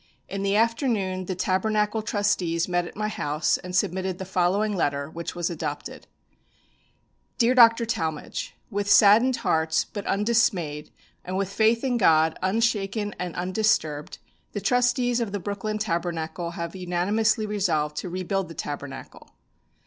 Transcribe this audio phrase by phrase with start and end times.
[0.27, 5.07] In the afternoon the Tabernacle trustees met at my house and submitted the following letter,
[5.11, 6.07] which was adopted:
[7.37, 7.85] "DEAR DR.
[7.85, 8.55] TALMAGE.
[8.71, 10.91] With saddened hearts, but undismayed,
[11.23, 14.17] and with faith in God unshaken and undisturbed,
[14.53, 19.29] the trustees of the Brooklyn Tabernacle have unanimously resolved to rebuild the Tabernacle.